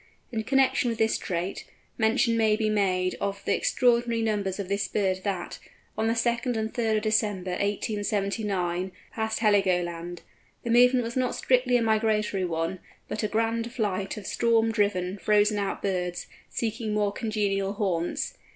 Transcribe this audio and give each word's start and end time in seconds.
In 0.31 0.41
connection 0.45 0.89
with 0.89 0.97
this 0.97 1.15
trait, 1.19 1.63
mention 1.95 2.35
may 2.35 2.55
be 2.55 2.71
made 2.71 3.15
of 3.21 3.45
the 3.45 3.55
extraordinary 3.55 4.23
numbers 4.23 4.57
of 4.59 4.67
this 4.67 4.87
bird 4.87 5.19
that, 5.23 5.59
on 5.95 6.07
the 6.07 6.15
2nd 6.15 6.57
and 6.57 6.73
3rd 6.73 6.95
of 6.97 7.01
December 7.03 7.51
1879, 7.51 8.91
passed 9.13 9.41
Heligoland. 9.41 10.23
The 10.63 10.71
movement 10.71 11.03
was 11.03 11.15
not 11.15 11.35
strictly 11.35 11.77
a 11.77 11.83
migratory 11.83 12.45
one, 12.45 12.79
but 13.07 13.21
a 13.21 13.27
grand 13.27 13.71
flight 13.71 14.17
of 14.17 14.25
storm 14.25 14.71
driven, 14.71 15.19
frozen 15.19 15.59
out 15.59 15.83
birds, 15.83 16.25
seeking 16.49 16.95
more 16.95 17.11
congenial 17.11 17.73
haunts. 17.73 18.33